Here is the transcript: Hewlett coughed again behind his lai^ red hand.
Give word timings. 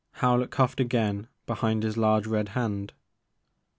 Hewlett 0.19 0.49
coughed 0.49 0.79
again 0.79 1.27
behind 1.45 1.83
his 1.83 1.95
lai^ 1.95 2.27
red 2.27 2.49
hand. 2.57 2.93